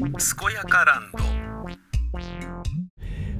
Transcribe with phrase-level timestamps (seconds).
[0.00, 0.08] 健
[0.54, 1.18] やかランド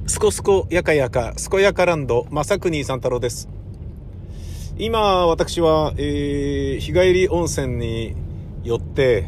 [0.07, 3.49] すこすこやかやか、すこやかランド、まさくにさん太郎です。
[4.77, 8.15] 今、私は、えー、日帰り温泉に
[8.63, 9.25] よって、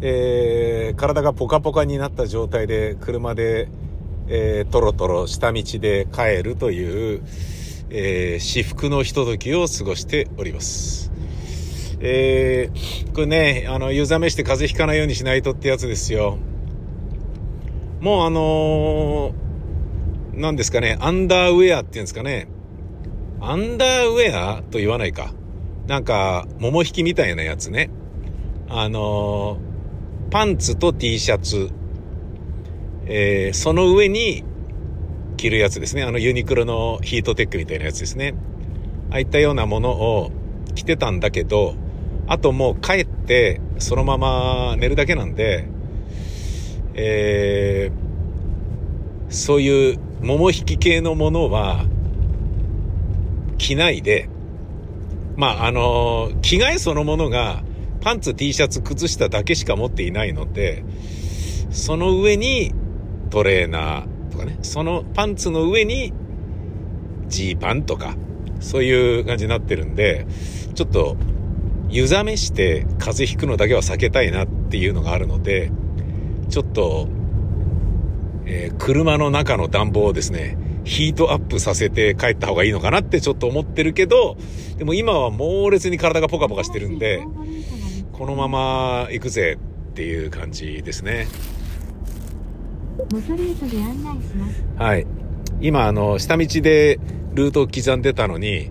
[0.00, 3.68] えー、体がポカポカになった状態で、車で、
[4.28, 7.22] えー、トロトロ下道で帰るという、
[7.90, 11.12] えー、至福のひとときを過ごしております。
[12.00, 16.38] えー、これね、あの、湯冷めして風邪ひかないようにしないとってやつですよ。
[18.02, 22.48] もうあのー、ですかね、アンダーウェアっていうんですかね。
[23.40, 25.32] アンダーウェアと言わないか。
[25.86, 27.90] なんか、桃引きみたいなやつね。
[28.68, 31.70] あのー、パンツと T シャツ。
[33.06, 34.42] えー、その上に
[35.36, 36.02] 着るやつですね。
[36.02, 38.34] あのユニクロのヒートテックみたいなやつですね。
[39.10, 40.32] ああいったようなものを
[40.74, 41.76] 着てたんだけど、
[42.26, 45.68] あともう帰ってそのまま寝るだけなんで、
[46.94, 51.84] えー、そういう桃引き系のものは
[53.58, 54.28] 着ないで、
[55.36, 57.62] まあ、あの、着替えそのものが
[58.00, 60.84] パンツ、T シャツ、靴下だけしか持っていないので、
[61.70, 62.74] その上に
[63.30, 66.12] トレーナーとかね、そのパンツの上に
[67.28, 68.14] ジーパンとか、
[68.60, 70.26] そういう感じになってるんで、
[70.74, 71.16] ちょっと
[71.88, 75.70] 湯冷めして風邪ひくのだけは避けたいなっていうのがあるので、
[76.52, 77.08] ちょっと、
[78.44, 84.36] えー、車の中の暖房をですね、ヒートアップさせて帰った方がいいのかなってちょっと思ってるけど、
[84.76, 87.24] でも今は猛烈に体がポカポカしてるんで、
[88.12, 89.58] このまま行くぜ
[89.92, 91.26] っていう感じですね。
[94.76, 95.06] はい。
[95.62, 97.00] 今、あの、下道で
[97.32, 98.70] ルートを刻んでたのに、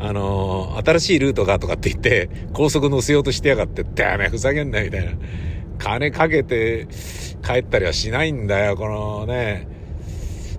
[0.00, 5.12] あの、新しいルートがとかって言って、高速乗せようとしてやがって、ダメ、ふざけんな、みたいな。
[5.82, 6.86] 金かけて
[7.44, 9.66] 帰ったりはしないんだよ、このね。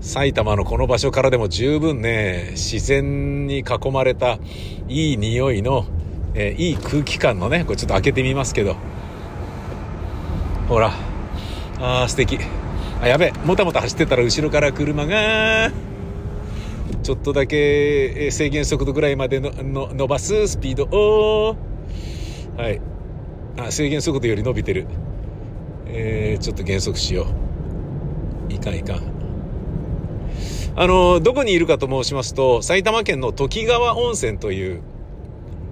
[0.01, 4.37] 埼玉のこの場所からでも十分ね、自然に囲まれた
[4.89, 5.85] いい匂いの、
[6.35, 8.75] えーいい空気感のね、これちょっと開けてみますけど。
[10.67, 10.91] ほら。
[11.79, 12.37] あー、素敵。
[13.01, 13.31] あ、やべえ。
[13.45, 15.71] もたもた走ってたら後ろから車が、
[17.01, 21.55] ちょっとだけ制限速度ぐらいまでのの伸ばすスピードを、
[22.57, 22.81] はい。
[23.57, 24.85] あ、制限速度より伸びてる。
[25.95, 27.27] えー、ちょっと減速しよ
[28.49, 28.53] う。
[28.53, 29.13] いかんいかん。
[30.75, 34.81] あの、どこにいるかと申しますと、埼玉県の時川温泉という、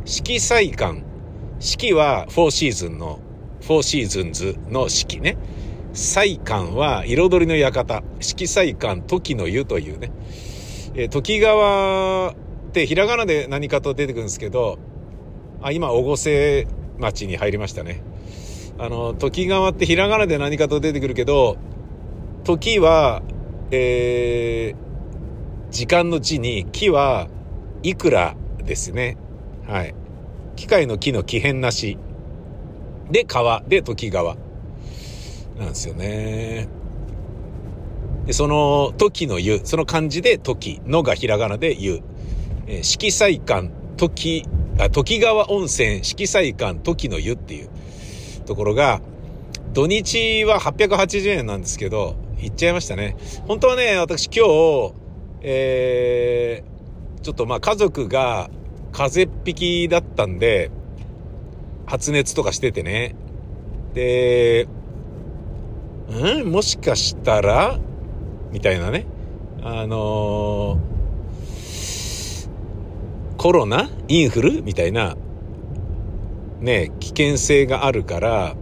[0.06, 1.04] 四季祭館。
[1.60, 3.20] 四季はフォーシーズンの、
[3.62, 5.38] フォーシーズンズの四季ね。
[5.94, 8.04] 祭館は彩りの館。
[8.20, 10.12] 四季祭館時の湯というね。
[10.94, 12.36] えー時川っ
[12.74, 14.78] てひらがなで何かと出てくるんですけど、
[15.62, 16.68] あ、今、小瀬
[17.00, 18.02] 町に入りましたね。
[18.82, 21.58] あの、時川ってひらがなで何かと出てくるけど、
[22.44, 23.22] 時は、
[23.70, 27.28] えー、時間の字に、木は
[27.84, 29.18] いくらですね。
[29.68, 29.94] はい。
[30.56, 32.00] 機械の木の木変なし。
[33.12, 34.36] で、川で時川。
[35.60, 36.68] なんですよね。
[38.26, 42.02] で、その時の湯、その漢字で時のがひらがなで湯。
[42.66, 44.48] えー色彩館、時、
[44.80, 47.70] あ、時川温泉色彩館時の湯っていう
[48.52, 49.00] ところが、
[49.72, 53.16] 土日は880円なんですけど、行っちゃいましたね。
[53.48, 54.94] 本当はね、私今日、
[55.42, 58.50] えー、ちょっとまあ家族が
[58.92, 60.70] 風邪っ引きだったんで、
[61.86, 63.16] 発熱とかしててね。
[63.94, 64.68] で、
[66.10, 66.52] うん？
[66.52, 67.80] もしかしたら？
[68.52, 69.06] みたいなね。
[69.64, 70.92] あのー
[73.38, 73.90] コロナ？
[74.10, 74.62] インフル？
[74.62, 75.16] みたいな、
[76.62, 78.56] ね、危険性があるから、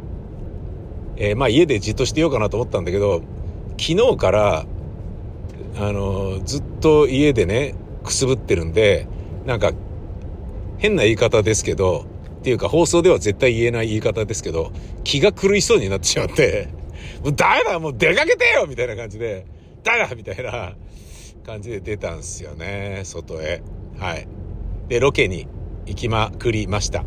[1.17, 3.21] えーまあ家でじっとしてようかなと思ったんだけど、
[3.77, 4.65] 昨日から、
[5.77, 9.07] あのずっと家でね、くすぶってるんで、
[9.45, 9.71] なんか、
[10.77, 12.05] 変な言い方ですけど、
[12.39, 14.71] っていうか放送では絶対言えない言い方ですけど、
[15.03, 16.69] 気が狂いそうになってしまって、
[17.23, 19.45] もうダメだもう出かけてよみたいな感じで、
[19.83, 20.73] ダメだみたいな
[21.45, 23.61] 感じで出たんすよね、外へ。
[23.97, 24.27] はい。
[24.87, 25.47] で、ロケに
[25.85, 27.03] 行きまくりました。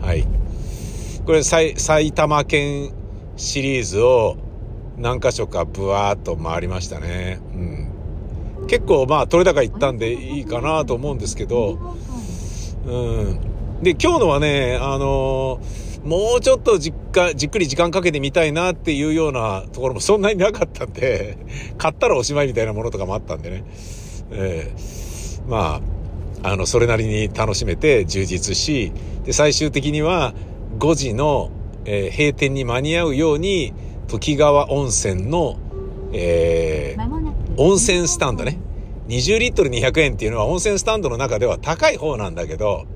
[0.00, 0.26] はい。
[1.24, 2.92] これ、埼玉県
[3.36, 4.36] シリーズを
[4.96, 7.40] 何箇所かブワーっと回りましたね。
[7.54, 8.66] うん。
[8.66, 11.96] 結構まあ、取れ高行ったんでいいかなと思うんですけど、
[12.86, 13.40] うん。
[13.82, 21.36] で、今日のはね、あのーもうちょっとじっか、じっくり時間かけてみたいなっていうようなところもそんなになかったんで、
[21.76, 23.64] 買ったらおしまいみたいなものとかもあったんでね。
[24.30, 25.80] ええまあ、
[26.42, 28.92] あの、それなりに楽しめて充実し、
[29.24, 30.34] で、最終的には
[30.78, 31.50] 5時の、
[31.84, 33.72] えー閉店に間に合うように
[34.06, 35.58] 時川温泉の、
[36.12, 38.58] えー、温泉スタンドね。
[39.08, 42.86] 20リットル200円っていうのは温泉スタンドの中では高い方なんだけど、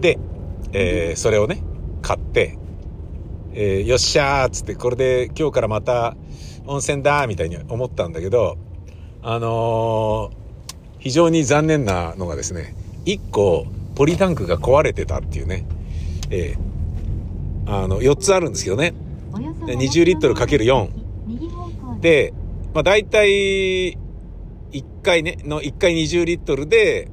[0.00, 0.18] で、
[0.72, 1.62] えー、それをね、
[2.00, 2.58] 買って、
[3.54, 6.16] えー、よっしゃーっつって、これで今日からまた
[6.66, 8.56] 温泉だみたいに思ったんだけど、
[9.22, 12.74] あのー、非常に残念なのがですね、
[13.04, 15.64] 1個ポリタンクが壊れてたっていうね、
[16.30, 18.94] えー、あの、4つあるんですけどね。
[19.32, 22.00] 20リットル ×4。
[22.00, 22.34] で、
[22.74, 23.92] まあ大体、
[24.72, 27.08] 1回ね、の1回20リットルで、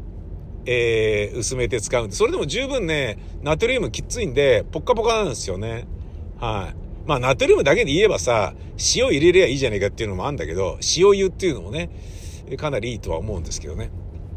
[0.65, 5.85] えー、薄めて使うんで、それでも十分ね、ナトリウムきついんで、ポッカポカなんですよね。
[6.39, 6.78] はい。
[7.09, 8.53] まあ、ナトリウムだけで言えばさ、
[8.95, 11.89] 塩入れりゃいいじゃねえかっていうのもあるんだけど、塩湯っていうのもね、
[12.55, 13.89] かなりいいとは思うんですけどね。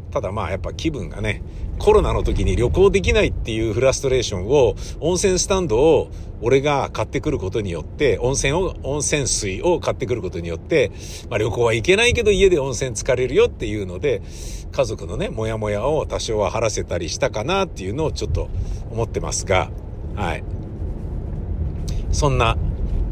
[0.09, 1.43] ただまあやっぱ気分がね、
[1.77, 6.09] コロナの時に旅行できないっていうフラストレーションを、温泉スタンドを
[6.41, 10.89] 俺が買ってくることによって、温泉を、温泉水を買ってくることによって、
[11.29, 14.23] まあ旅行は行けないけど家で温泉浸かれるよっていうので、
[14.71, 18.49] 家族のね、もやもやを多少は晴らせたりしたかなっていうのをちょっと
[18.89, 19.69] 思ってますが、
[20.15, 20.43] はい。
[22.13, 22.57] そんな、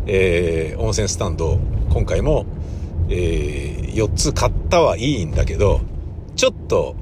[0.06, 1.60] えー、温泉スタンド、
[1.90, 2.46] 今回も、
[3.10, 5.82] えー、4つ買ったはいいんだけど、
[6.36, 6.96] ちょっと、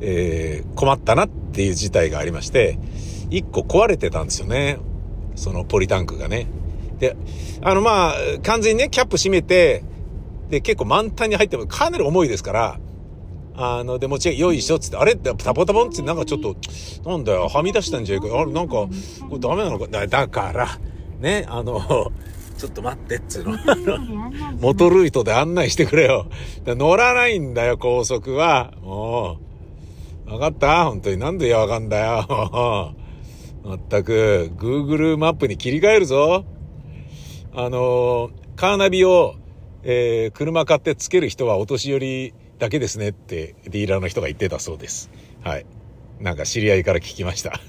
[0.00, 2.78] えー、困ったなっていう事態がありまして、
[3.30, 4.78] 1個壊れてたんですよね。
[5.36, 6.48] そのポリタンクがね。
[6.98, 7.16] で、
[7.62, 9.84] あのまあ、完全にね、キャップ閉めて、
[10.50, 12.80] で、結構満タンに入ってもかなり重いですから、
[13.54, 15.14] あの、で、もちろん、よいしょっつって、あれ？
[15.14, 16.56] ってタポタポンってなんかちょっと、
[17.08, 18.26] なんだよ、はみ出したんじゃいか。
[18.38, 18.90] あれ、なんか、こ
[19.32, 19.86] れダメなのか？
[19.88, 20.68] だから、
[21.20, 21.80] ね、あの、
[22.58, 23.56] ちょっと待ってっつうの。
[24.60, 26.26] モト ルイトで案内してくれよ。
[26.66, 28.72] 乗らないんだよ、高速は。
[28.82, 29.38] も
[30.26, 30.32] う。
[30.32, 30.86] わかった？
[30.86, 31.18] 本当に。
[31.18, 32.94] なんでやわかんだよ。
[33.64, 36.44] まったく、Google マップに切り替えるぞ。
[37.54, 39.34] あの、カーナビを、
[39.82, 45.10] えー、車買ってつける人はお年寄りだけですねってディーラーの人が言ってたそうです。
[45.42, 45.66] はい。
[46.20, 47.60] なんか知り合いから聞きました。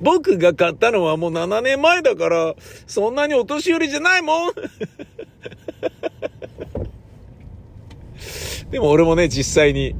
[0.00, 2.54] 僕が買ったのはもう7年前だから、
[2.86, 4.52] そんなにお年寄りじゃないもん
[8.70, 9.94] でも俺もね、実際に、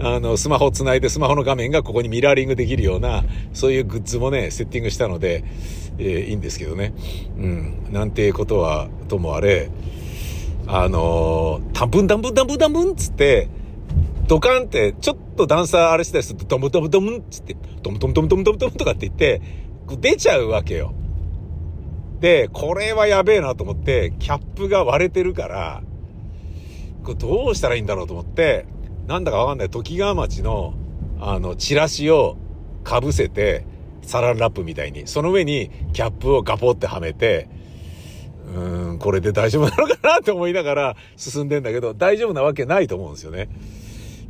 [0.00, 5.44] あの、スマホを繋いでスマホの画面がここにミラーリングできるような、そういうグッズもね、セッティングしたので、
[5.98, 6.94] えー、いいんですけどね。
[7.36, 7.88] うん。
[7.90, 9.70] なんてことは、ともあれ、
[10.66, 13.48] あのー、タンブンタンブンタンブンタンブンつって、
[14.28, 19.40] ドカンって、ちょっと段差あれしたりすると、ドムドムドムンつって、ドムドムドムドムドムドムとかって言って、
[20.00, 20.92] 出ちゃうわけよ。
[22.20, 25.82] で、これはやべえなと思って、キャップが割れてるから、
[27.04, 28.66] これどうしたらいいんだろうと思って、
[29.06, 30.74] なんだかわかんない、時川町の、
[31.20, 32.36] あの、チラシを
[32.86, 33.64] 被せて、
[34.02, 37.48] サランラップみたいに、その上にキャップをガポってはめて、
[38.54, 43.48] うーん、これで大丈夫なのかなって思いながら進んでんだけど、大丈夫なわけないと思うんですよね。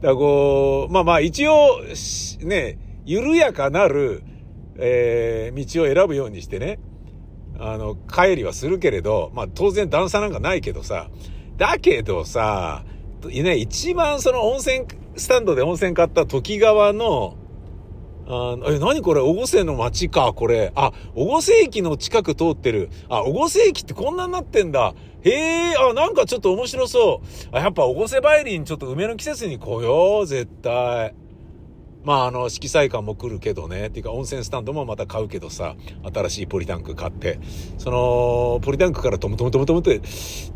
[0.00, 1.80] だこう、まあまあ一応、
[2.40, 4.22] ね、緩やかなる、
[4.76, 6.78] えー、道を選ぶようにしてね、
[7.58, 11.10] あの、帰りはするけれど、まあ当然段差なんかないけどさ、
[11.56, 12.84] だけどさ、
[13.24, 14.86] ね、一番その温泉、
[15.16, 17.36] スタンドで温泉買った時川の、
[18.30, 19.22] あえ、何これ？
[19.22, 20.70] 小瀬の街か、これ。
[20.74, 22.90] あ、小瀬駅の近く通ってる。
[23.08, 24.94] あ、小瀬駅ってこんなになってんだ。
[25.22, 25.30] へ
[25.72, 27.22] え、あ、なんかちょっと面白そ
[27.52, 27.56] う。
[27.56, 31.14] あ、やっぱ小瀬梅林ちょっと梅の季節に来よう、絶対。
[32.04, 33.88] まあ、あの、色彩感も来るけどね。
[33.88, 35.74] っていうか、温泉スタンドもまた買うけどさ、
[36.14, 37.38] 新しいポリタンク買って。
[37.76, 40.00] その、ポリタンクからトムトムトムトムって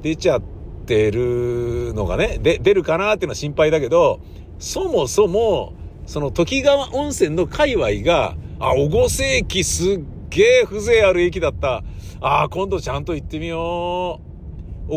[0.01, 0.43] 出ちゃっ
[0.87, 4.21] てるのがね、で、出るかなっていうのは心配だけど、
[4.59, 5.75] そもそも、
[6.07, 10.01] その時川温泉の界隈が、あ、小瀬駅すっ
[10.31, 11.83] げえ風情ある駅だった。
[12.21, 14.32] ああ、今度ちゃんと行ってみよう。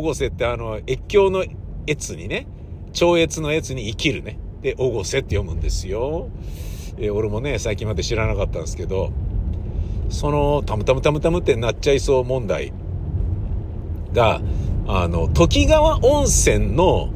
[0.02, 1.46] 小瀬ってあの、越境の
[1.88, 2.48] 越にね、
[2.92, 4.38] 超越の越に生きるね。
[4.62, 6.30] で、小瀬って読むんですよ。
[6.98, 9.12] えー、俺もね、最近まで知らなかったんですけど、
[10.10, 12.74] その、タムタムタムタムってなっちゃいそう問題
[14.14, 14.42] が、
[14.88, 17.10] あの、時川温泉の、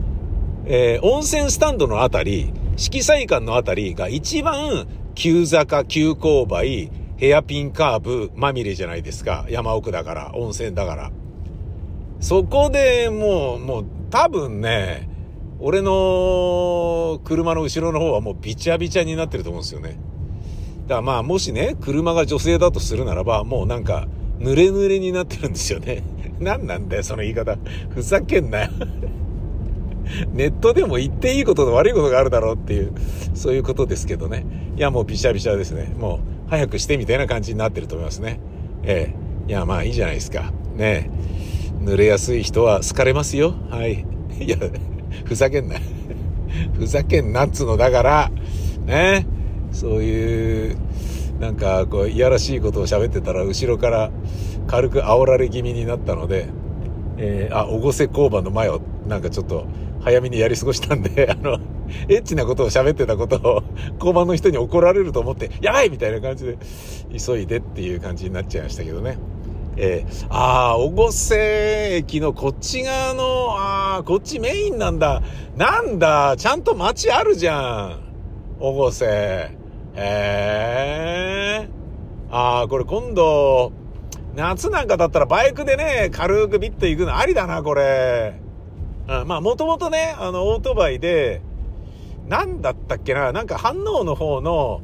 [0.66, 9.46] えー、温泉スタンドのあたり、色彩館のあたりが一番急坂、急勾配、ヘアピンカーブまみれじゃないですか。
[9.50, 11.12] 山奥だから、温泉だから。
[12.20, 15.10] そこでもう、もう多分ね、
[15.60, 20.00] 俺の車の後ろの方はもうビチャビチャになってると思うんですよね。
[20.84, 24.08] だからまあもしね、車が女性だとするならば、もうなんか、
[24.40, 26.04] 濡れ濡れになってるんですよね。
[26.40, 27.58] 何なんだよ、その言い方。
[27.90, 28.70] ふざけんなよ。
[30.34, 32.94] ネットでも言っていいことと悪いことがあるだろうっていう、
[33.34, 34.46] そういうことですけどね。
[34.76, 35.94] いや、もうビシャビシャですね。
[36.00, 36.16] も
[36.48, 38.40] う、早くしてみたいな感じになってると思いますね。
[38.84, 39.14] え
[39.48, 39.50] え。
[39.50, 40.52] いや、まあいいじゃないですか。
[40.76, 43.54] ねえ濡れやすい人は好かれますよ。
[43.70, 44.06] はい。
[44.40, 44.58] いや、
[45.26, 45.76] ふざけんな。
[46.78, 47.78] ふざけんなっつうの。
[47.78, 48.32] だから、
[48.86, 49.26] ね
[49.72, 50.78] そういう、
[51.40, 54.12] なんか、こう、いやらしいことを喋ってたら、後ろから
[54.68, 56.48] 軽く煽られ気味になったので、
[57.18, 59.66] えー、あ、おごせ交番の前を、なんかちょっと、
[60.02, 61.60] 早めにやり過ごしたんで、 あの、
[62.08, 63.64] エッチなことを喋ってたことを、
[63.96, 66.58] 交番の人に怒られると思って、やばいみたいな感じで、
[67.18, 69.18] 急いでっていう感じになっちゃいましたけどね。
[69.82, 75.22] えー、ああ、越瀬駅のこっち側の、ああ、こっちメインなんだ。
[75.56, 78.00] なんだ、ちゃんと街あるじゃん。
[78.62, 79.06] 越瀬。
[79.96, 81.70] へえ。
[82.30, 83.72] ああ、これ今度、
[84.36, 88.34] 夏なんかだったらバイクでね、軽くビッと行くのありだな、これ。
[89.08, 91.42] うん、まあ、もともとね、あの、オートバイで、
[92.28, 94.82] なんだったっけな、なんか反応の方の、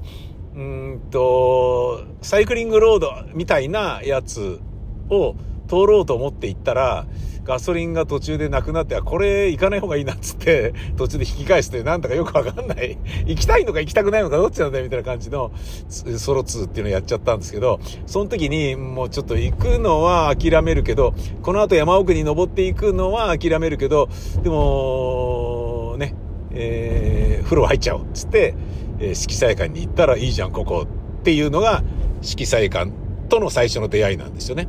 [0.56, 4.62] うんと、サイクリングロードみたいなやつ
[5.10, 5.36] を
[5.68, 7.06] 通ろうと思って行ったら、
[7.46, 12.98] ガソリンが途中でなくなって、これ行かない方がいいなっつって、 途中で引き返して、なんだかよくわかんない。
[13.28, 15.52] 行きたいのか行きたくないのかどっちなんだよみたいな感じの
[15.88, 24.10] ソロ2っていうのをやっちゃったんですけど、その時にもうちょっと行くのは諦めるけど、この後山奥に登っていくのは諦めるけど、
[24.44, 26.16] でも、ね、
[26.52, 28.56] えー、風呂入っちゃおうっつって、
[29.00, 30.88] えー、色彩館に行ったらいいじゃん、ここ
[31.20, 31.84] っていうのが
[32.22, 32.92] 色彩館
[33.30, 34.68] との最初の出会いなんですよね。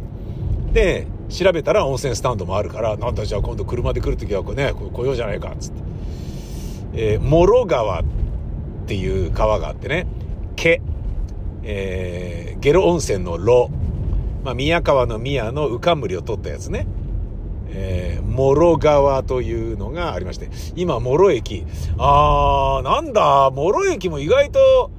[0.76, 5.82] で、調べたら温泉スタンドもあるから、なんだじゃあ今度車で来るときはね、来ようじゃないかっ、つって。
[6.92, 8.04] えー、諸川っ
[8.86, 10.06] ていう川があってね、
[10.54, 10.82] 毛、
[11.62, 13.70] えー、ゲロ温泉の炉、
[14.44, 16.86] まあ、宮川の宮の浮かむりを取ったやつね。
[17.70, 21.64] えー、諸川というのがありまして、今、諸駅。
[21.96, 24.90] あー、なんだ、諸駅も意外と、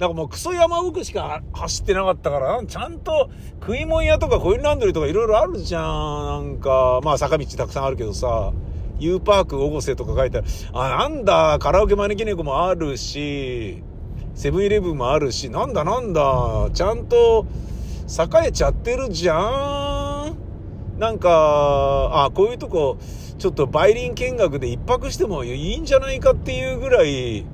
[0.00, 3.28] だからもうクソ山奥しか走ってなかったから、ちゃんと
[3.60, 5.84] 食い物屋とかコインランドリーとかいろいろあるじゃん。
[5.84, 8.54] なんか、まあ坂道たくさんあるけどさ、
[8.98, 10.46] U パーク大瀬とか書いてある。
[10.72, 13.82] あ、なんだ、カラオケ招き猫もあるし、
[14.34, 17.44] セブンイレブンもあるし、なんだなんだ、ちゃんと
[18.08, 20.98] 栄えちゃってるじゃん。
[20.98, 22.96] なんか、あ、こういうとこ、
[23.36, 27.44] ちょっと梅林見学で一泊してもいいんじゃないかっていうぐらい、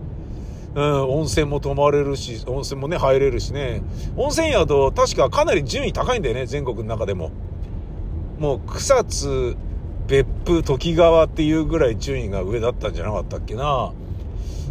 [0.77, 3.81] うん、温泉も泊まれるし、温泉もね、入れるしね。
[4.15, 7.31] 温泉宿、確かかなり順位高いんだよね、全国の中でも。
[8.39, 9.57] もう、草津、
[10.07, 13.95] 別府、時川っていうぐらい順位が上だったんじゃなかったっけな。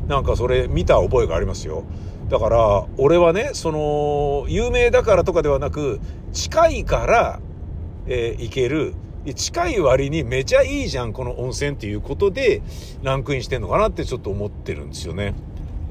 [0.07, 1.83] なんかそれ見た覚えがありますよ。
[2.29, 5.99] だから、俺はね、その、有名だからとかではなく、
[6.33, 7.39] 近いから、
[8.05, 8.93] えー、行ける。
[9.33, 12.61] 近い割にめちゃいいじゃん、この温泉っていうことで、
[13.01, 15.33] ランクインしてんのかなってちょっと思ってるんですよね。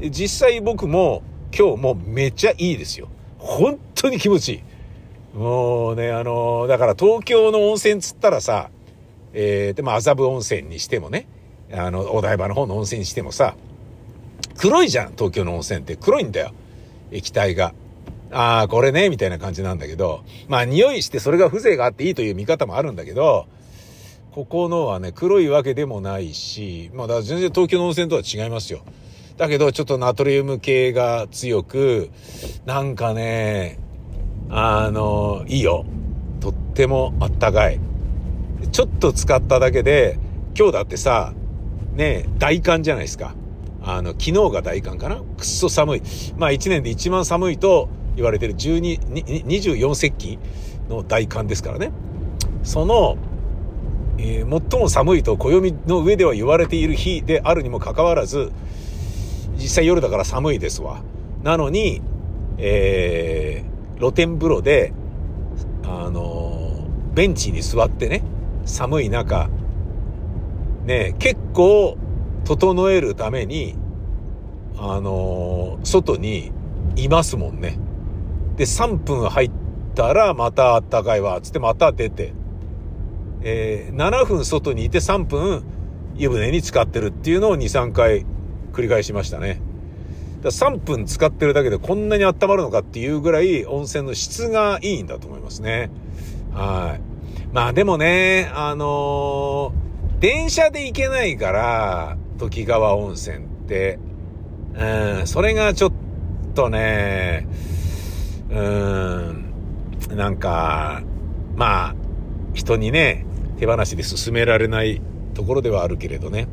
[0.01, 1.23] 実際僕も
[1.57, 3.09] 今日もめっちゃいいですよ。
[3.39, 4.63] 本当に気持ちいい。
[5.39, 8.71] もうね、あの、だから東京の温泉つったらさ、
[9.33, 11.27] えー、でも麻布温泉にしてもね、
[11.73, 13.57] あの、お台場の方の温泉にしてもさ、
[14.57, 16.53] 黒いじゃん、東京の温泉って黒いんだよ。
[17.11, 17.75] 液体が。
[18.31, 23.47] ああ、これね、みたいな感じなんだけど、まあ匂いしてそれが風情があっていいという見方もあるんだけど、
[24.33, 28.83] ここのはね、黒いわけでもないし、まあだから全然東京の温泉とは違いますよ。
[29.37, 32.11] だけどちょっとナトリウム系が強く、
[32.67, 33.79] なんかね、
[34.49, 35.85] あの、いいよ。
[36.41, 37.81] とってもあったかい。
[38.71, 40.19] ちょっと使っただけで、
[40.57, 41.33] 今日だってさ、
[41.95, 43.35] ね、大寒じゃないですか。
[43.83, 46.03] あの、昨日が大寒かなくっそ寒い。
[46.37, 50.39] まあ一年で一番寒いと言われてる12、24節気
[50.89, 51.91] の大寒ですからね。
[52.63, 53.17] その、
[54.19, 58.53] えー、最も寒いと暦の上では言われている日であるにもかかわらず、
[59.57, 61.03] 実際夜だから寒いですわ。
[61.43, 62.03] なのに、
[62.59, 64.93] えー、露天風呂で、
[65.85, 68.23] あのー、ベンチに座ってね、
[68.65, 69.49] 寒い中、
[70.85, 71.97] ね、結構、
[72.45, 73.75] 整えるために、
[74.77, 76.53] あのー、外に
[76.97, 77.79] いますもんね。
[78.57, 79.51] で、3分入っ
[79.95, 82.35] たらまたあったかいわ、つってまた出て、
[83.43, 85.65] えー、7分外にいて3分
[86.17, 88.25] 湯船に浸かってるっていうのを2、3回
[88.75, 89.61] 繰り返しましたね。
[90.43, 95.91] だ3分使ってるだけでこんなに温まるのかっていうぐらい温泉の質がいいんだと思いますね。
[96.53, 97.55] はい。
[97.55, 103.99] まあでもね、あのー、電車で行けないから、時川温泉って、
[104.75, 105.93] うん、それがちょっ
[106.55, 107.47] とね、
[108.51, 109.55] うん、
[110.17, 111.03] なんか、
[111.57, 111.95] まあ、
[112.55, 113.25] 人にね、
[113.59, 115.01] 手放しで進められない
[115.35, 116.49] ところではあるけれどね。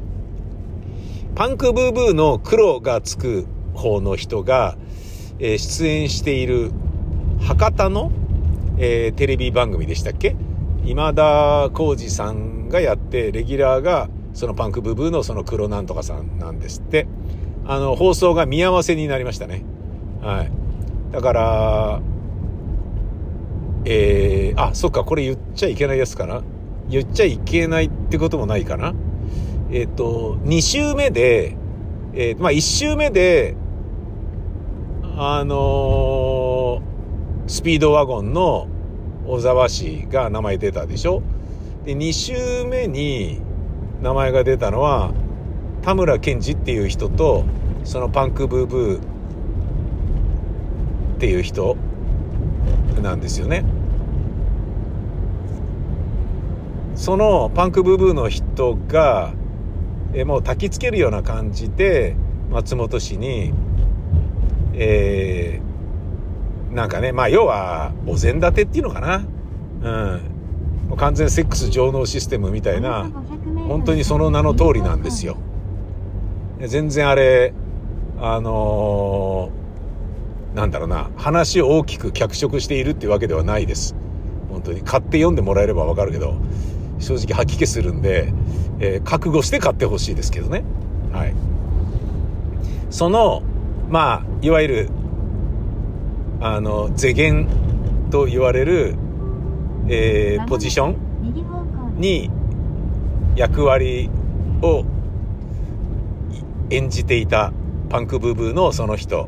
[1.35, 4.77] パンクブーブーの黒がつく方の人が、
[5.39, 6.71] えー、出演している
[7.39, 8.11] 博多の、
[8.77, 10.35] えー、テレビ番組でしたっけ？
[10.83, 17.07] 今田耕司さんがやって、レギュラーが、そのパンクブーブーのその黒なんとかさんなんですって。
[17.65, 19.63] あの、放送が見合わせになりましたね。
[20.21, 20.51] はい。
[21.11, 22.01] だから、
[23.85, 26.41] えー、あ、そっか、これ言っちゃいけないやつかな。
[26.89, 28.93] 言っちゃいけないってこともないかな。
[29.71, 31.55] えっ、と、2週目で、
[32.13, 33.55] えー、まあ1週目で、
[35.15, 38.67] あのー、スピードワゴンの
[39.25, 41.23] 小沢氏が名前出たでしょ？
[41.85, 43.39] で、2週目に
[44.01, 45.13] 名前が出たのは、
[45.83, 47.45] 田村健二っていう人と、
[47.85, 49.01] そのパンクブーブー
[51.15, 51.77] っていう人
[53.01, 53.63] なんですよね。
[56.95, 59.33] そのパンクブーブーの人が、
[60.13, 62.15] えもう焚きつけるような感じで
[62.49, 63.53] 松本氏に、
[64.73, 69.25] えー、なんかねまあ要はお膳立てっていうのかな。
[69.83, 70.31] うん。
[70.89, 73.09] もう完全セックス上納システムみたいな
[73.67, 75.37] 本当にその名の通りなんですよ。
[76.59, 77.53] 全然あれ
[78.19, 83.95] あのー、なんだろうな話を大きく脚色しているっていうわけではないです。
[84.49, 84.81] 本当に。
[84.81, 86.35] 買って読んでもらえればわかるけど
[87.01, 88.33] 正直吐き気するんで、
[88.79, 90.63] えー、覚悟して買ってほしいですけどね。
[91.11, 91.33] はい。
[92.89, 93.43] その、
[93.89, 94.89] まあ、いわゆる、
[96.39, 97.47] あの、世間
[98.09, 98.95] と言われる、
[99.87, 102.29] えー、ポジションに
[103.35, 104.09] 役割
[104.61, 104.85] を
[106.69, 107.51] 演じていた
[107.89, 109.27] パンクブーブーのその人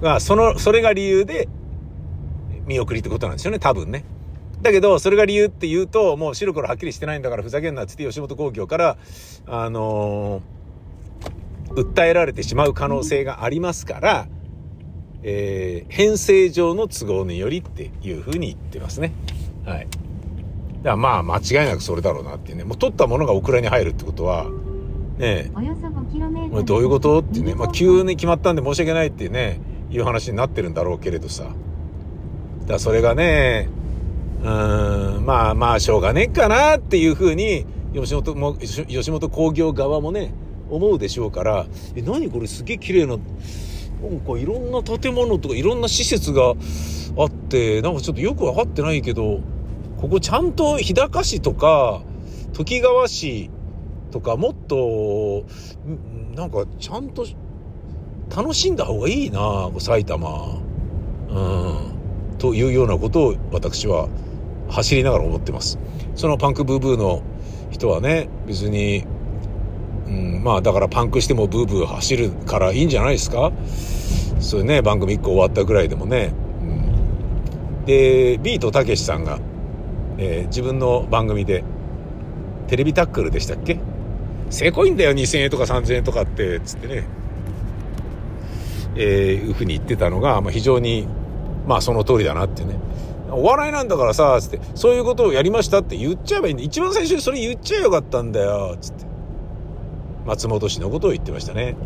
[0.00, 1.48] が、その、それが理由で
[2.66, 4.04] 見送りってことなんですよね、多分ね。
[4.64, 8.96] だけど、それが理由って言うと、もう白黒はっきりしてないんだからふざけんなっつって吉本興業から、
[9.46, 14.26] あのー、訴えられてしまう可能性がありますから、
[15.22, 19.12] えー、編成上の都合によりっていうふうに言ってますね。
[19.66, 19.80] はい。
[19.80, 19.90] だか
[20.82, 22.64] らまあ間違いなくそれだろうなっていうね。
[22.64, 24.46] もう取ったものがオクラに入るってことは、
[25.18, 25.50] ねえ、
[26.64, 27.20] どういうこと？
[27.20, 29.60] ってね、まあ急に決まったんで申し訳ないってね、
[29.90, 31.48] いう話になってるんだろうけれどさ。
[32.66, 33.68] だそれがね、
[34.44, 40.34] うん、まあまあ、しょうがねえかなっていうふうに、吉本も、吉本興業側もね、
[40.68, 46.54] 思うでしょうから、え、何これすげえ綺麗な、なんかいろんな建物とかいろんな施設が
[47.16, 49.40] あって、なんかちょっとよくわかってないけど、
[49.98, 52.02] ここちゃんと日高市とか、
[52.52, 53.50] 時川市
[54.10, 55.46] とかもっと、
[56.36, 57.24] なんかちゃんと
[58.34, 60.58] 楽しんだ方がいいな、埼玉。
[61.30, 61.94] うん。
[62.38, 64.08] というようなことを私は
[64.74, 65.78] 走りながら思ってます。
[66.16, 67.22] そのパンクブーブーの
[67.70, 69.04] 人はね、別に、
[70.06, 73.52] うん、まあだからパンクしてもブーブー走るからいいんじゃないですか？
[74.40, 76.32] そういうね、番組1個終わったぐらいでもね。
[76.60, 76.64] う
[77.82, 79.38] ん、で、ビートたけしさんが、
[80.18, 81.64] えー、自分の番組で、
[82.66, 83.78] テレビタックルでしたっけ？
[84.50, 87.04] せこいんだよ、2000円とか3000円とかって、つってね。
[88.96, 91.08] えー、いうふうに言ってたのが、まあ、非常に、
[91.66, 92.76] まあその通りだなってね。
[93.30, 96.62] お笑いなんだからさ、つって、そういうことをやりましたって言っちゃえばいいんだ。
[96.62, 99.04] 一番最初にそれ言っちゃえよかったんだよ、つって。
[100.26, 101.76] 松本氏のことを言ってましたね。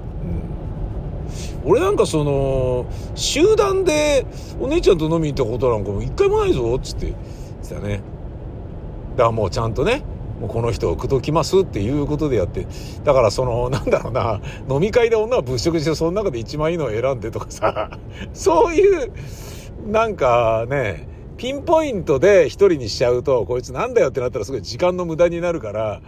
[1.65, 1.71] うん。
[1.71, 4.27] 俺なんかその、集団で
[4.61, 7.17] お姉ちゃんと飲みに行ったことなんかもう一回もないぞ、つって言っ
[7.63, 8.01] てたね。
[9.17, 10.03] だからもうちゃんとね、
[10.41, 12.67] もうこの人を口説きますっていうことでやって。
[13.05, 17.91] だからその、なんだろうな、飲み会で女は物色してその中で一番いいのを選んでとかさ、
[18.33, 19.13] そういう、
[19.89, 26.01] なんかね、ピンポイントで一人にしちゃうと、こいつなんだよってなったらすごい時間の無駄になるから、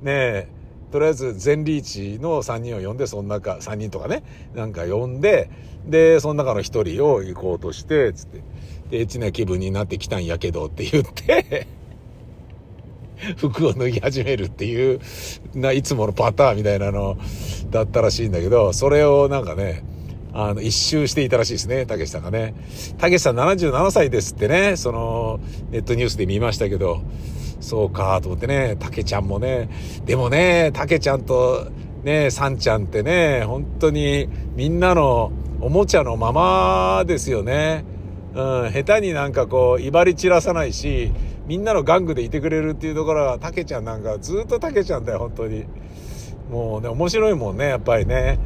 [0.00, 0.48] ねえ、
[0.90, 4.22] とりあえず全リーチの3人を呼んで、その中、3人とかね、
[4.54, 5.50] なんか呼んで、
[5.86, 8.42] で、その中の1人を行こうとして、つって、
[8.88, 11.66] で、エッチな気分になってきたんやけどって言って
[13.36, 15.00] 服を脱ぎ始めるっていう、
[15.54, 17.18] な、いつものパターンみたいなの
[17.70, 19.84] だったらしいんだけど、それをなんかね、
[20.32, 22.54] あの、一周していたらしいですね、たけしさんがね。
[22.98, 27.02] たけしさん77歳ですってね、その、ネットニュースで見ましたけど、
[27.60, 29.68] そうか、と思ってね、たけちゃんもね、
[30.04, 31.68] でもね、たけちゃんと、
[32.04, 37.84] ね、さんちゃんってね、本当にみんなのおもちゃのままですよね。
[38.34, 41.10] うん、下手になんかこう、威張り散らさないし、
[41.46, 45.64] みんなの玩具でいてくれるっていうところは、たけちゃんなんかずっとたけちゃんだよ、本当に。
[46.50, 48.38] もうね、面白いもんね、やっぱりね。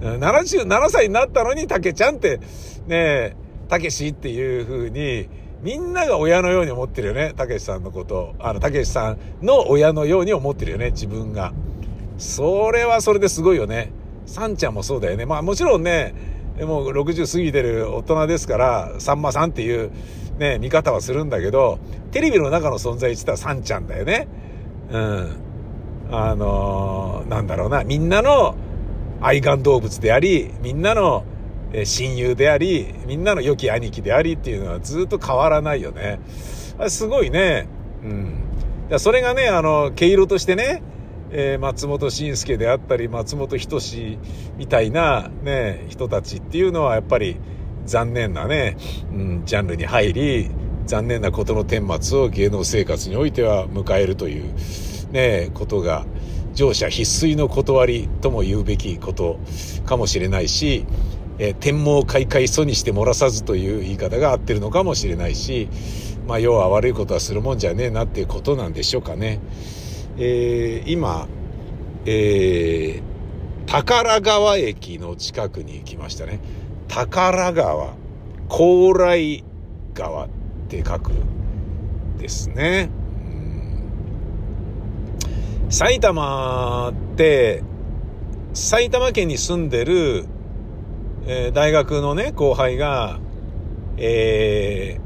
[0.00, 2.40] 77歳になったのに、たけちゃんって、
[2.86, 3.36] ね
[3.68, 5.28] たけしっていう風に、
[5.62, 7.34] みんなが親のように思ってるよね。
[7.36, 8.34] たけしさんのこと。
[8.38, 11.52] あの、たけしさんの親のように思ってるよね、自分が。
[12.18, 13.92] それはそれですごいよね。
[14.26, 15.26] さんちゃんもそうだよね。
[15.26, 16.14] まあもちろんね、
[16.60, 19.90] もう60過ぎてる大人ですから、さんまさんっていう
[20.38, 21.78] ね、見方はするんだけど、
[22.10, 24.26] テレビの中の存在って言ったらサンちゃんだよね。
[24.90, 25.49] うん。
[26.10, 28.54] あのー、なんだろうな、みんなの
[29.20, 31.24] 愛玩動物であり、みんなの
[31.84, 36.18] 親友であり、みんなの良き兄貴でありっていうのはずっと変わらないよね。
[36.78, 37.68] あれすごいね。
[38.02, 38.06] う
[38.94, 38.98] ん。
[38.98, 40.82] それがね、あの、毛色としてね、
[41.30, 44.18] えー、松本慎介であったり、松本人志
[44.56, 47.36] みたいなね、人たちっていうのはやっぱり
[47.84, 48.76] 残念なね、
[49.12, 50.50] うん、ジャンルに入り、
[50.86, 54.52] 残念なことの顛末を芸能生活においては迎えるという、
[55.12, 56.06] ね、ことが、
[56.54, 59.38] 乗車必須の断りとも言うべきこと
[59.86, 60.84] かもしれないし、
[61.38, 65.68] えー、天網開会疎にして漏らさずという言い方が合ってるのかもしれないし、
[66.26, 69.40] まあ、要は悪いことはするもんじゃねえなっていうことなんでしょうかね。
[70.18, 71.28] えー、今、
[72.04, 73.02] えー、
[73.66, 76.40] 宝川駅の近くに来ましたね。
[76.88, 77.94] 宝川、
[78.48, 79.42] 高麗
[79.94, 80.28] 川っ
[80.68, 81.12] て書く
[82.18, 82.90] ですね。
[85.70, 87.62] 埼玉って、
[88.54, 90.26] 埼玉県に住んでる、
[91.26, 93.20] えー、大学のね、後輩が、
[93.96, 94.98] え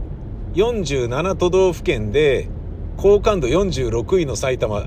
[0.55, 2.48] ー、47都道府県で、
[2.96, 4.87] 好感度46位の埼玉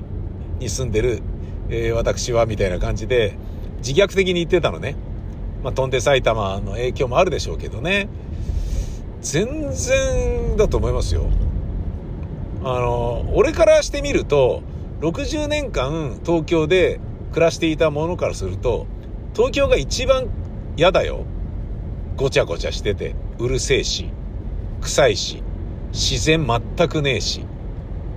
[0.58, 1.22] に住んでる、
[1.68, 3.38] えー、私は、みたいな感じで、
[3.76, 4.96] 自虐的に言ってたのね。
[5.62, 8.08] まあ、飛んで埼玉の影響もあるでしょうけどね。
[9.20, 11.26] 全然だと思いますよ。
[12.64, 14.64] あの、俺からしてみると、
[15.00, 17.00] 60年間東京で
[17.32, 18.86] 暮らしていたものからすると、
[19.34, 20.28] 東京が一番
[20.76, 21.24] 嫌だよ。
[22.16, 24.10] ごちゃごちゃしてて、うるせえし、
[24.80, 25.42] 臭いし、
[25.92, 27.42] 自然全くねえし。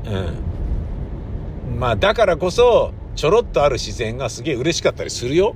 [0.05, 1.79] うん。
[1.79, 5.55] まあだからこそ、ちょろっとある自然がすげえ嬉しかったりするよ。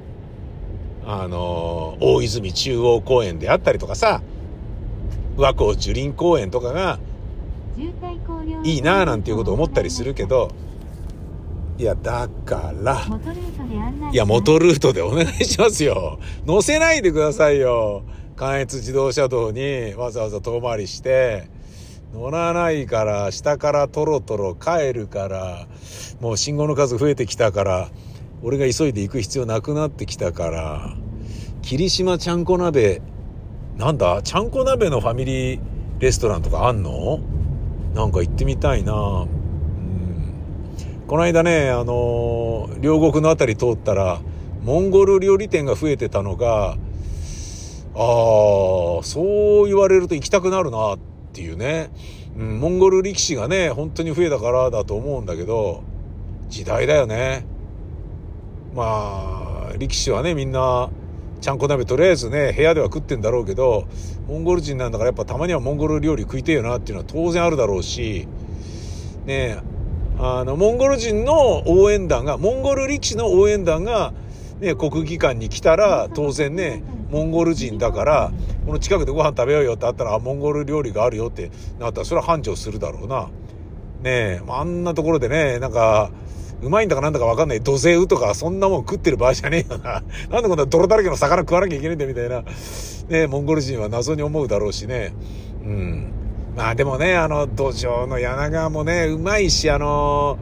[1.08, 4.22] あの、大泉中央公園であったりとかさ、
[5.38, 7.00] 和光樹林公園とかが、
[8.64, 10.50] いいなぁなんていうことを思ったりするけど、
[11.78, 13.06] いや、だから、
[14.12, 16.20] いや、元ルートでお願いしますよ。
[16.46, 18.04] 乗せないでくださいよ。
[18.38, 21.50] 関越自動車道にわざわざ遠回りして、
[22.14, 25.68] 乗らないから、下からトロトロ帰るから、
[26.22, 27.90] もう信号の数増えてきたから、
[28.42, 30.96] 俺が急いで行く必要なくなってきたから、
[31.62, 33.02] 霧島ちゃんこ鍋、
[33.76, 34.22] なんだ？
[34.22, 35.60] ちゃんこ鍋のファミリー
[36.00, 37.20] レストランとかあんの？
[37.94, 39.26] なんか行ってみたいな
[41.08, 44.22] この間ね、あのー、両国の辺り通ったら、
[44.64, 46.78] モンゴル料理店が増えてたのが、あ
[47.94, 51.00] あ、そう言われると行きたくなるなっ
[51.32, 51.92] ていうね。
[52.36, 55.84] うん、モンゴル力士がね、本当に増えたからだと思うんだけど、
[56.50, 57.46] 時代だよね。
[58.74, 60.90] まあ、力士はね、みんな、
[61.40, 63.86] ちゃんこ鍋とりあえずね、部屋では食ってんだろうけど、
[64.28, 68.28] モンゴル人なんだからやっぱたまにはモンゴル料理食いてえよなっていうのは当然あるだろうし、
[69.28, 69.75] ねえ
[70.20, 74.14] あの、モンゴル人の応援団が、モンゴル力士の応援団が、
[74.60, 78.32] ね、国技館に来たら、当然ね、モンゴル人だから、
[78.66, 83.30] この近くでご飯食べようよってあったら、あ、モンゴル料理があるよってなったら、それは繁盛するだろうな。
[84.02, 86.12] ねえ、あんなところでね、なんか、
[86.62, 90.04] うまいんだかなんだかわかんない土星とかそんなもん食ってる場合じゃねえよな。
[90.32, 92.44] なんでこんな泥だらけの魚食わなきゃいけないんだみたいな。
[93.10, 95.14] ねモンゴル人は謎に思うだろうしね。
[95.64, 96.25] うん。
[96.56, 100.40] まあでもね、あの、土壌の柳川もね、うまいし、あの、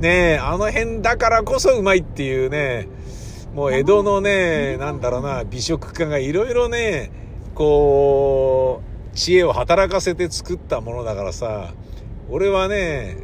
[0.00, 2.88] ね、あの辺だからこそうまいっていうね、
[3.54, 7.12] もう江戸のね、なんだろうな、美食家がいろいろね、
[7.54, 11.72] こう、知恵を働かせて作ったものだからさ、
[12.28, 13.18] 俺はね、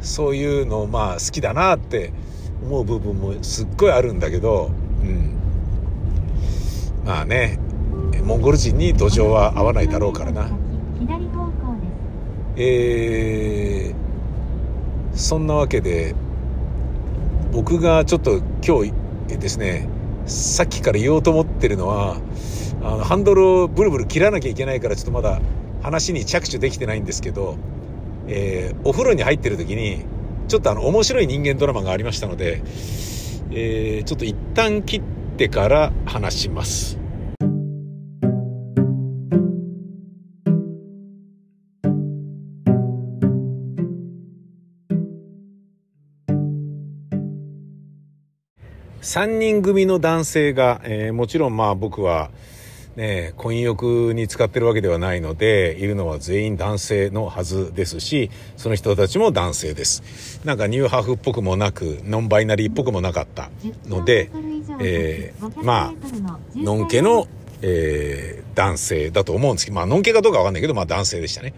[0.00, 2.12] そういうの、まあ好きだなって
[2.64, 4.70] 思う部分もすっごいあるんだけど、
[5.02, 5.34] うん。
[7.04, 7.58] まあね、
[8.24, 10.50] モンゴル人に土壌は合わないだろうからな。
[12.56, 16.14] えー、そんなわけで
[17.52, 19.88] 僕がちょっと今日ですね
[20.26, 22.16] さっきから言おうと思ってるのは
[22.82, 25.40] あのハンドルをブルブル切らなきゃいけないからちょっとまだ
[25.82, 27.56] 話に着手できてないんですけど、
[28.28, 30.04] えー、お風呂に入ってる時に
[30.48, 32.62] ちょっとあの面白い人間ドラマがありましたので、
[33.52, 35.02] えー、ちょっと一旦切っ
[35.36, 36.99] てから話します。
[49.02, 52.30] 3人組の男性が、えー、もちろんまあ僕は、
[52.96, 60.40] ね、婚欲に使ってるわけではないので、いるのは全員男性のはずですし、その人たちも男性です。
[60.44, 63.50] なんかニューハーフっぽくもなく、ノンバイナリーっぽくもなかった
[63.86, 64.30] ので、
[64.80, 67.28] えー、まあ、のんけの
[67.62, 71.54] えー、男性だと思うんですけど、まあ、のんけかどうかわかんないけど、まあ男性でしたね。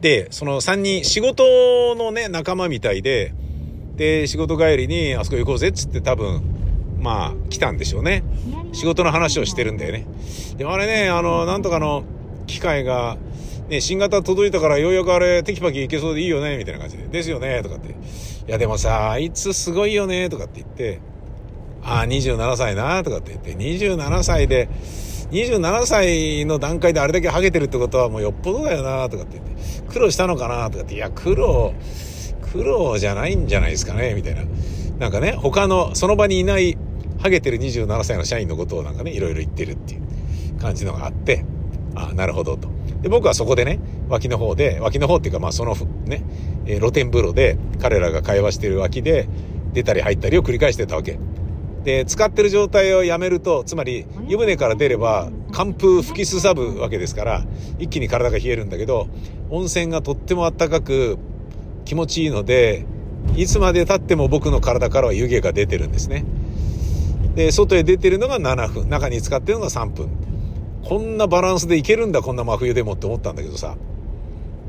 [0.00, 3.34] で、その3人、仕事のね、仲間みたいで、
[3.96, 6.42] で、仕事帰りに、あそこ行こうぜっつって多分、
[7.02, 8.22] まあ、来たんでしょうね。
[8.72, 10.06] 仕事の話をしてるんだよね。
[10.56, 12.04] でもあれね、あの、なんとかの
[12.46, 13.18] 機械が、
[13.68, 17.04] ね、新型届いたからようやくあれ、テキパキいけそうでいいよね、みたいな感じで。
[17.08, 17.88] ですよね、とかって。
[17.88, 17.94] い
[18.46, 21.00] や、でもさ、あいつすごいよね、とかって言って、
[21.82, 24.68] ああ、27歳な、とかって言って、27歳で、
[25.32, 31.74] 27歳の段階であれだけハゲてるってことはもうよっぽどだよな、とかって言って、苦労したのかな、とかって、いや、苦労、
[32.52, 34.42] 苦労じゃないんじゃないですかね、みたいな。
[34.98, 36.76] なんかね、他の、その場にいない
[37.22, 41.44] ハゲてる27歳の社員のことをなんかね、いろいろ言ってるっていう感じのがあって、
[41.94, 42.68] ああ、なるほどと。
[43.00, 46.24] で、僕はそこでね、脇の方で、脇の方っていうかまあそのね、
[46.66, 49.28] えー、露天風呂で彼らが会話してる脇で
[49.72, 51.20] 出たり入ったりを繰り返してたわけ。
[51.84, 57.44] で、使ってる状態をやめると、つまり湯船から出れば寒風吹きすさぶわけですから、
[57.78, 59.08] 一気に体が冷えるんだけど、
[59.48, 61.18] 温泉がとっても暖かく
[61.84, 62.84] 気持ちいいので、
[63.36, 66.24] いつまで経っても僕の体からは湯気が出てるんですね。
[67.34, 70.08] で、外へ出てるのが7分、中に使ってるのが3分。
[70.84, 73.76] こんなバランスでいけるんだ、こんな真冬でもって思ったんだけどさ。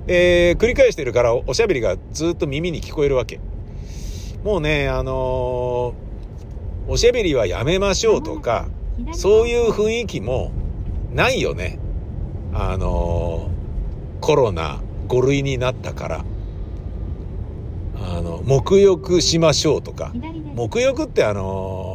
[0.08, 3.39] えー、繰り返してるからおしゃべりがずっと耳に聞こえるわけ。
[4.43, 8.67] もうね、あのー、おしゃべりはやめましょうとか、
[9.13, 10.52] そういう雰囲気も
[11.13, 11.80] ないよね。
[12.54, 16.26] あのー、コロナ5類になったから。
[17.95, 20.12] あの、沐浴しましょうとか。
[20.56, 21.92] 沐浴ってあのー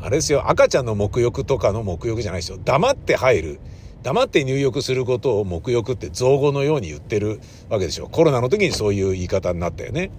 [0.00, 2.58] あれですよ、赤ちゃんの沐浴とかの沐浴じゃないですよ。
[2.64, 3.60] 黙って入る。
[4.02, 8.08] 黙って入浴することを沐浴って造語のように言ってるわけでしょ。
[8.08, 10.10] コロナの時にそういう言い方になったよね。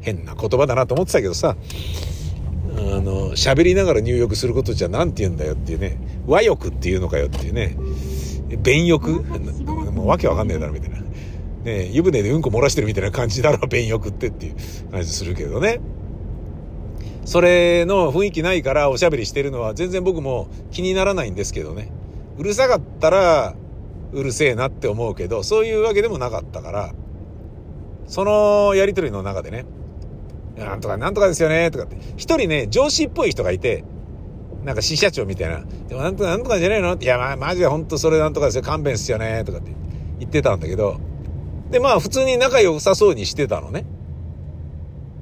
[0.00, 1.56] 変な言葉だなと思ってたけどさ、
[2.76, 5.98] あの、喋りながら入浴することじゃ何て言うんだよっていうね。
[6.26, 7.76] 和浴っていうのかよっていうね。
[8.62, 9.22] 便浴
[9.92, 11.00] もうわけわかんねえだろみたいな。
[11.64, 14.54] ね湯船でうんこ漏らしてるみたいな感じだろ、便浴ってっていう
[14.90, 15.80] 感じするけどね。
[17.24, 21.92] それの雰囲気ないからおしゃべりしてるのは全然僕も気にならないんですけどね。
[22.38, 23.54] うるさかったら
[24.12, 26.94] うるせえなって思うけど、そういうわけでもなかったから、
[28.06, 29.66] そのやりとりの中でね、
[30.56, 31.96] なんとかなんとかですよね、とかって。
[32.16, 33.84] 一人ね、上司っぽい人がいて、
[34.64, 35.64] なんか支社長みたいな。
[35.88, 38.62] でもなんとかなんとかじゃないのいや、まあ、マジで本当それなんとかですよ。
[38.62, 39.72] 勘弁っすよね、とかって
[40.18, 40.98] 言ってたんだけど。
[41.70, 43.84] で、まあ普通に仲良さそうにしてたのね。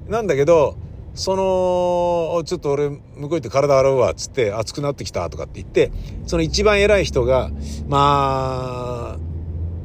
[0.09, 0.77] なんだけど、
[1.19, 5.91] その、ちょっと俺、向こう行って体洗うわ、つって、熱くなってきた、とかって言って、
[6.29, 7.51] その一番偉い人が、
[7.89, 9.19] まあ、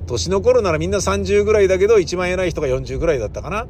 [0.06, 3.66] 年の頃ならみんな30ぐらいだけど、一番偉い人が40ぐらいだったかな。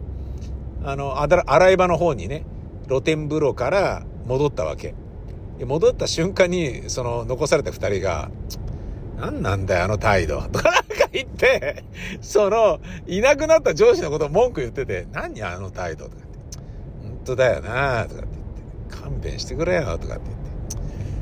[0.84, 2.46] あの、洗い場の方にね、
[2.90, 4.94] 露天風呂から戻ったわけ。
[5.64, 8.30] 戻った瞬間に、その、残された二人が、
[9.18, 10.42] 何なんだよ、あの態度。
[10.52, 11.86] とかなんか言って、
[12.20, 16.33] その、いなくなった上司のことを文句言ってて、何あの態度とか。
[17.24, 18.44] 当だよなとかって言
[18.84, 20.20] って、勘弁してくれよとかって言っ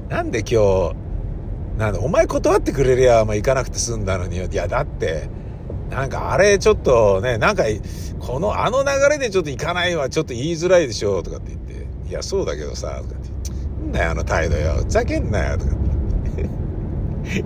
[0.09, 0.15] て。
[0.15, 0.95] なんで今日、
[1.77, 5.29] なんだ、お前断ってくれりゃ、まあ、行かなくて済んだのに、いや、だって、
[5.89, 7.63] なんかあれちょっとね、なんか、
[8.19, 16.49] この、あの流れでちょっと行かないはちょっと言いづらいでしょ、とかって言って、いや、そうだけどさ、とかって、んだよ、あの態度よ、ふざけんなよ、とかって。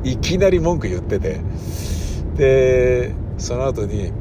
[0.10, 1.40] いきなり文句言ってて。
[2.36, 4.12] で、その後に、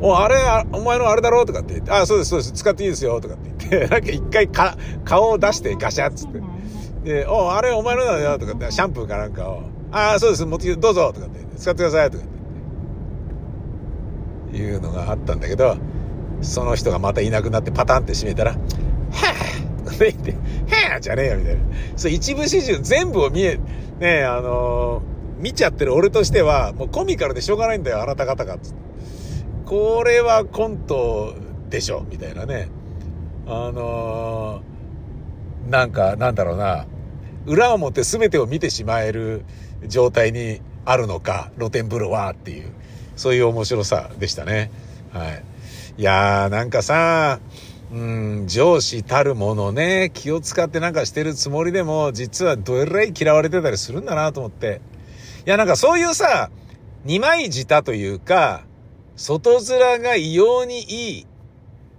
[0.00, 0.36] おあれ
[0.72, 6.40] お前のあれだろとかって言って、あ、そうです、そうです、使っていいですよ、とかって言って、 なんか一回か、顔を出してガシャッつって。
[7.04, 12.38] で、おあれお前のだよ、とかって、シャンプーかなんかを、あ、そうです、持ってきて、どうぞ、とかって、使ってください、とかって。
[14.56, 15.76] いうのがあったんだけど、
[16.40, 21.60] その人がまたいなくなってパタンって閉めたら、はぁって言って、はぁじゃねえよ、みたいな。
[21.96, 23.60] そう、一部始終全部を見え、ね
[24.00, 28.58] え、あのー、見ちゃってる俺としては、もうコミカルでしょうがないんだよ、あなた方が、
[29.68, 31.34] これはコント
[31.68, 32.70] でしょ、みたいなね。
[33.46, 36.86] あのー、なんか、なんだろうな、
[37.44, 39.44] 裏表全てを見てしまえる
[39.86, 42.72] 状態にあるのか、露天風呂はっていう、
[43.14, 44.70] そういう面白さでしたね。
[45.12, 45.44] はい。
[45.98, 47.38] いやー、なんかさ、
[47.92, 54.80] うん、上司たるものね、気を使ってなんかしてるつもりでも、実はどえらい嫌われてたりするんだなと思って。
[55.46, 56.48] いや、なんかそういうさ、
[57.04, 58.62] 二枚舌というか、
[59.18, 61.26] 外面が異様にいい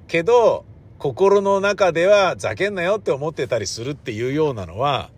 [0.08, 0.66] けど、
[0.98, 5.10] 心の中ではざけんなよって思ってたりするっていうようなのは、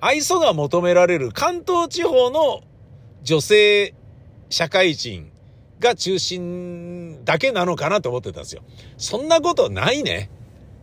[0.00, 2.62] 愛想が求められる関東地方の
[3.22, 3.94] 女性
[4.50, 5.30] 社会人
[5.78, 8.62] が中心だけなのかなと思ってたんですよ。
[8.98, 10.30] そんなことないね。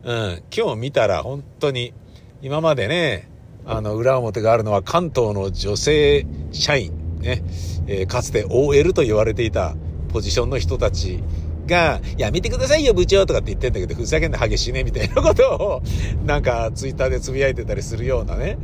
[0.03, 0.43] うん。
[0.55, 1.93] 今日見たら本当に、
[2.41, 3.29] 今までね、
[3.65, 7.43] あの、裏表があるのは関東の女性社員、ね、
[7.87, 9.75] えー、かつて OL と言われていた
[10.11, 11.23] ポジションの人たち
[11.67, 15.81] が、やめてくださいよ部長とかって言ってんだけど、ふざけんな激しいねみたいなことを、
[16.25, 18.57] なんかツイッターでつぶやいてたりするようなね、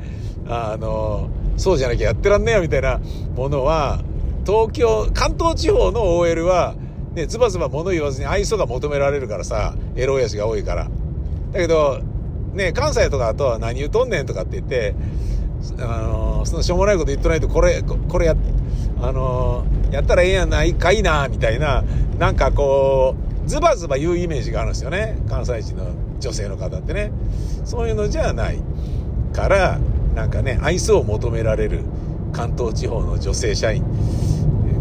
[0.47, 2.99] あの、そうじゃなきゃやってらんねえよみたいな
[3.35, 4.03] ものは、
[4.45, 6.75] 東京、関東地方の OL は、
[7.13, 10.87] ね、ズバズバ物言わずに愛想が求められるからさ、エロ親父が多いから。
[11.51, 11.99] だけど、
[12.53, 14.95] ね、関西とかだとは何言うとんねんとかって言って、
[15.79, 18.35] あのそのしょうもないこと言ってないと、これ、これや、
[19.01, 21.83] あのやったらええやないかいな、みたいな、
[22.19, 25.17] なんかこう、ズバズバ言うイメージがあるんですよね。
[25.29, 25.85] 関西人の
[26.19, 27.11] 女性の方ってね。
[27.63, 28.59] そういうのじゃない
[29.33, 29.79] から、
[30.15, 31.81] なんかね、愛想を求められる
[32.33, 33.83] 関東地方の女性社員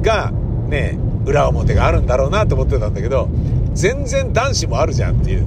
[0.02, 0.32] が、
[0.68, 3.28] ね、裏表があるんだろうなと思ってたんだけど、
[3.74, 5.46] 全然男子もあるじゃんっていう、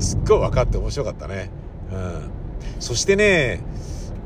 [0.00, 1.50] すっごい分かって面白かったね。
[1.92, 2.30] うん。
[2.78, 3.60] そしてね、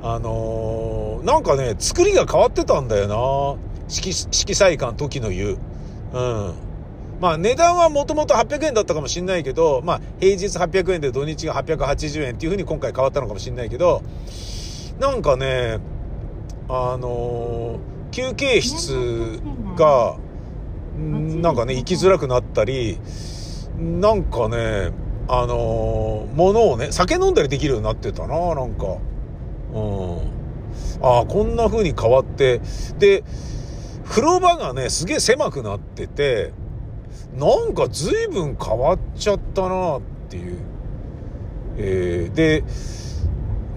[0.02, 5.58] あのー、なんかね、作りが変わってたんだよな色、色彩感時の湯。
[6.12, 6.54] うん。
[7.20, 14.02] まあ値段はもともと800円だったかもしんないけど、まあ平日800円で土日が880円っていう風に今回変わったのかもしんないけど、
[14.98, 15.78] なんかね、
[16.68, 19.40] あのー、休憩室
[19.76, 20.16] が、
[20.96, 22.98] なんかね、行きづらくなったり、
[23.78, 24.92] なんかね、
[25.28, 28.98] あのー、物をね、酒飲んだりできるようになってたな、なんか。
[29.72, 30.18] うん。
[31.02, 32.60] ああ、こんな風に変わって、
[32.98, 33.24] で、
[34.04, 36.52] 風呂場がね、すげえ狭くなってて、
[37.36, 40.58] なんか随分変わっちゃったなっていう。
[41.76, 42.64] えー、で、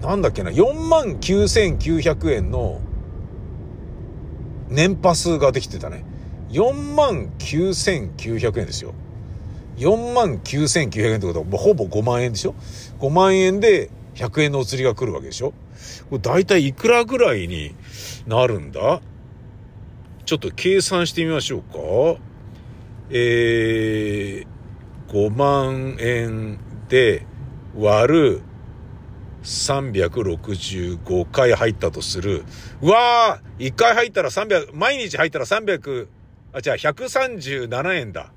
[0.02, 2.80] なんだっけな、49,900円の
[4.68, 6.04] 年パスができてたね。
[6.50, 8.94] 49,900円ですよ。
[9.78, 12.54] 49,900円ってことは、ほぼ5万円でしょ
[13.00, 15.52] ?5 万円で100円のお釣りが来るわけでしょ？
[16.10, 17.74] これ大体いくらぐらいに
[18.26, 19.00] なるんだ？
[20.28, 22.20] ちょっと計算してみましょうか。
[23.08, 26.58] えー、5万円
[26.90, 27.24] で
[27.74, 28.42] 割る
[29.42, 32.44] 365回入ったとする。
[32.82, 36.08] うわー !1 回入ったら300、毎日入ったら300、
[36.52, 38.30] あ、じゃあ137円だ。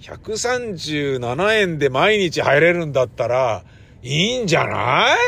[0.00, 3.62] 137円で毎日入れるんだったら、
[4.02, 5.18] いいんじゃない？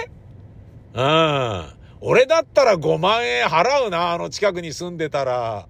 [0.94, 1.79] うん。
[2.02, 5.66] 俺だったら5万円払うな、あの近くに住んでたら。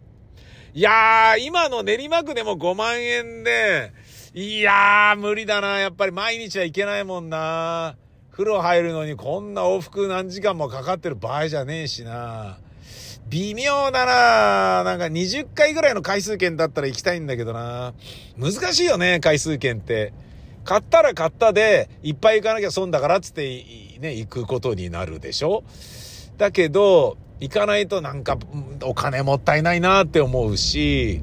[0.72, 3.92] いやー、今の練馬区でも5万円で、
[4.32, 5.80] いやー、無理だな。
[5.80, 7.96] やっぱり毎日はいけないもんな。
[8.30, 12.58] 風呂入るのにこんな往復何時間もかかってる場合じゃねえしな。
[13.28, 17.92] 微妙だななんか20回ぐらいの回数券だったら行きたいんだけどな
[18.36, 20.12] 難しいよね、回数券って。
[20.64, 23.42] 買ったら買ったで、いっぱい行かなきゃ損だからっつって、
[23.98, 25.64] ね、行くことになるでしょ？
[26.40, 28.38] だけど、行かないとなんか、
[28.82, 31.22] お金もったいないなって思うし、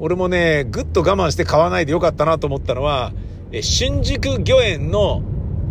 [0.00, 3.12] 俺もね、ぐっと我慢して買わないでよかったなと思ったのは、
[3.52, 5.22] え新宿御苑の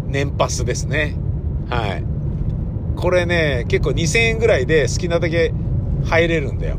[0.08, 1.18] 年パスですね。
[1.70, 2.06] はい。
[2.96, 5.54] これね、結構2000円ぐらいで好きなだけ
[6.06, 6.78] 入れるんだよ。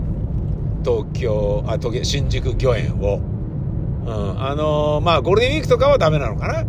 [0.83, 3.21] 東京、あ、東京、新宿御苑を。
[4.07, 4.43] うん。
[4.43, 6.65] あのー、まあ、ゴールデンウィークとかはダメなのかな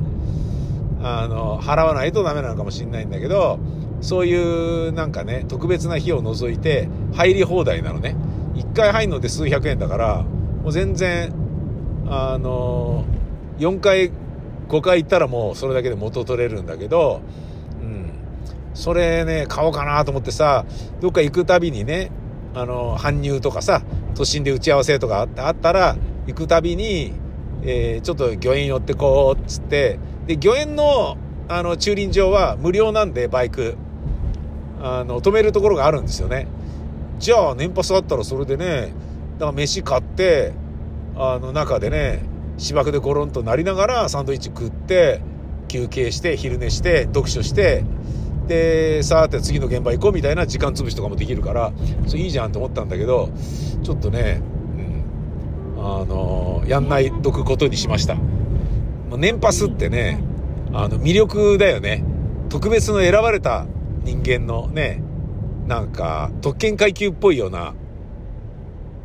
[1.03, 3.59] あの、払わないとダメなのかもしんないんだけど、
[4.01, 8.15] そういうなんかね、特別な日を除いて入り放題なのね。
[8.55, 11.33] 1回入るので数百円だから、もう全然、
[12.07, 13.05] あの、
[13.59, 14.11] 4回、
[14.69, 17.21] 5回行ったらもうそれだけで元取れるんだけど、
[17.81, 18.11] うん
[18.73, 20.65] それね、買おうかなと思ってさ、
[21.01, 22.11] どっか行くたびにね、
[22.53, 23.81] あの、搬入とかさ、
[24.15, 27.13] 都心で打ち合わせとかあったら、行くたびに、
[27.63, 33.75] えー、ちょっと御苑寄ってこう、っつって、で、御苑の、あの、駐輪場は無料なんで、バイク。
[34.85, 36.47] あの、止めるところがあるんですよね。
[37.17, 38.93] じゃあ、年パスあったらそれでね、
[39.39, 40.53] だから飯買って、
[41.15, 42.21] あの、中でね、
[42.59, 45.21] 芝生でゴロンとなりながらサンドイッチ食って、
[45.67, 47.83] 休憩して、昼寝して、読書して、
[48.47, 51.73] で、さーって次の現場行こうみたいな時間潰しとかもできるから、
[52.05, 53.31] それいいじゃんと思ったんだけど、
[53.81, 54.41] ちょっとね、
[55.75, 58.17] うん、あの、やんないどくことにしました。
[59.17, 60.21] 年パスってね、
[60.73, 62.03] あの、魅力だよね。
[62.49, 63.65] 特別の選ばれた
[64.05, 65.01] 人間のね、
[65.67, 67.73] なんか、特権階級っぽいような、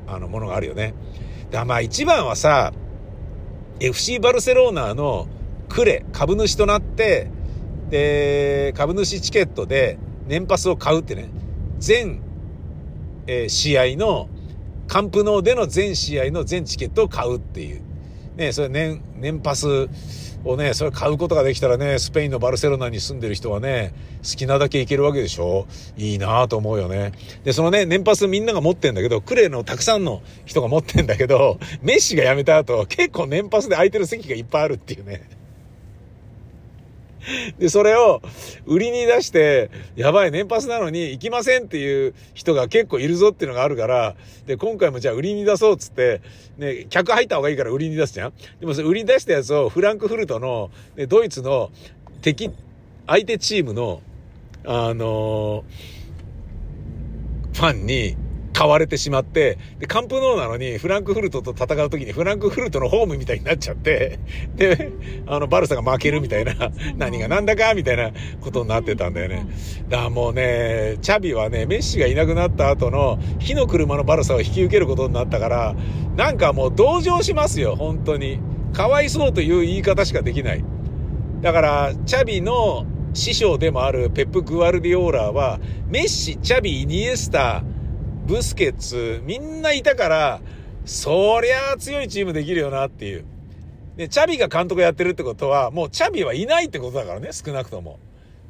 [0.06, 0.94] あの、ものがあるよね。
[1.50, 2.72] だまあ一番はさ、
[3.80, 5.26] FC バルセロナの
[5.68, 7.30] クレ、株主となって、
[7.88, 9.98] で、株主チケットで
[10.28, 11.30] 年パスを買うってね、
[11.78, 12.20] 全、
[13.26, 14.28] えー、試合の、
[14.86, 17.82] カンプノーでの全試合の全チケットを買うっていう。
[18.36, 19.88] ね、それ年、年パス
[20.44, 25.66] をね、それ買うことができたらね、スペインのバルセロナに住んでる人はね、好きなだけ行けるわけでしょ？
[25.96, 27.12] いいなと思うよね。
[27.44, 35.28] で、そのね、年パスみんなが持ってんだけど、クレーのたくさんの人が持ってんだけど、メッシが辞めた後、結構年パスで空いてる席がいっぱいあるっていうね。
[37.58, 38.22] で、それを
[38.66, 44.16] 売りに出して、やばい、年パスなのに行きませんっていう人が結構いるぞっていうのがあるから、
[44.46, 46.20] で、今回もじゃあ売りに出そうっつって、
[46.58, 48.32] ね、客入った方がいいから売りに出すじゃん。
[48.60, 51.70] でもそれ売りに出したやつをフランクフルトの、ね、ドイツの
[52.22, 52.50] 敵、
[53.06, 54.02] 相手チームの、
[54.64, 58.16] あのー、ファンに、
[58.60, 64.18] 買われてしまって、で、カンプノーなのに、フランクフルトと戦う時にフランクフルトのホームみたいになっちゃって、
[64.54, 64.92] で、
[65.26, 66.54] あの、バルサが負けるみたいな、
[66.98, 68.10] 何が何だかみたいな
[68.42, 69.46] ことになってたんだよね。
[69.88, 75.74] だからもうね、チャビはね、メッシがいなくなった後の火の車のバルサを引き受けることになったから、
[76.14, 78.40] なんかもう同情しますよ、本当に。
[78.74, 80.62] かわいそうという言い方しかできない。
[81.40, 82.84] だから、チャビの
[83.14, 85.58] 師匠でもあるペップ・グアルディオーラは、
[85.88, 87.64] メッシ、チャビ、イニエスタ、
[88.30, 90.40] ブスケツ、みんないたから、
[90.84, 93.24] そりゃあ強いチームできるよなっていう。
[93.96, 97.98] で、チャビが監督やってるってことは、もうチャビはいないってことだからね、少なくとも。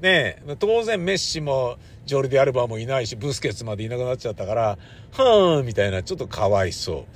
[0.02, 7.06] ねえ、当然メッシも、ジョルディ・アルバもいないし、ブスケツまでいなくなっちゃったから、はーん、みたいな、ちょっとかわいそ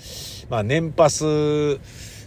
[0.46, 0.46] う。
[0.48, 1.22] まあ、年パス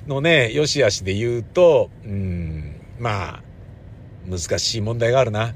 [0.06, 3.44] のね、良し悪しで言うと、うん、まあ、
[4.30, 5.56] 難しい問題があるな。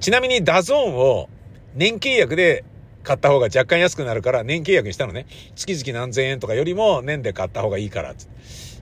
[0.00, 1.28] ちなみに DAZN を
[1.74, 2.64] 年契約で
[3.02, 5.26] 買った方が若干安くなるから年契約にしたのね。
[5.56, 8.14] 月々何千円とかよりも年で買った方がいいから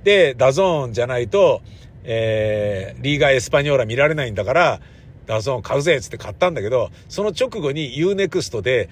[0.04, 1.62] で、 DAZN じゃないと、
[2.04, 4.80] えー、リーガエスパニョーラ見られないんだから、
[5.26, 8.88] DAZN 買うぜっつって買ったんだけど、その直後に U-NEXT で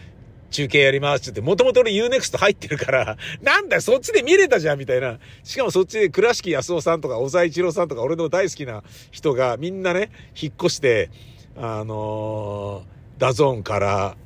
[0.50, 5.18] 中継やりますって言って、もともと俺 Unext 入ってるから、 なんだよ、そっちで見れたじゃんみたいな。
[5.44, 10.10] しかもそっちで倉敷保雄さんとか小沢一郎さんとか俺の大好きな人がみんなね、
[10.40, 11.10] 引っ越して、
[11.56, 14.16] あのー、 DAZN から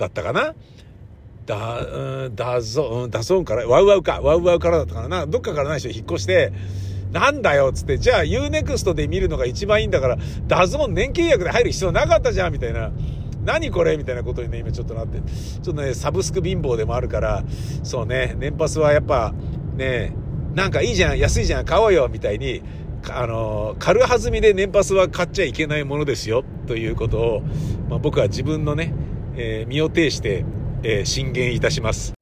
[0.00, 0.54] だったかな？
[1.46, 5.26] だ、うん、 DAZN、DAZN から、 WOWOW か、 WOWOW からだったかな？
[5.26, 6.52] どっかからない人引っ越して、
[7.12, 12.90] なんだよっつって、じゃあ U-NEXT で見るのが一番いいんだから、 DAZN 年契約で入る必要なかったじゃんみたいな。
[13.42, 15.18] 何これみたいなことにね、今ちょっとなって。
[15.18, 17.42] ちょっとね、サブスク貧乏でもあるから、
[17.82, 19.32] そうね、年パスはやっぱ、
[19.76, 20.14] ね、
[20.54, 22.62] なんかいいじゃん、安いじゃん、買おうよみたいに、
[23.10, 27.42] あの、軽はずみで年パスは買っちゃいけないものですよ、ということを、
[27.88, 28.92] まあ、僕は自分のね、
[29.42, 30.44] えー、身を挺して、
[30.82, 32.19] えー、進言いたします。